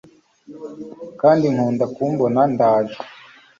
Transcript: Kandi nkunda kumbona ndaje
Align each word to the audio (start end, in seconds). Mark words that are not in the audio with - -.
Kandi 1.21 1.45
nkunda 1.53 1.85
kumbona 1.95 2.41
ndaje 2.53 2.97